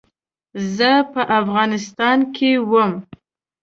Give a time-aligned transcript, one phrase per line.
[0.75, 2.91] زه په افغانستان کې وم.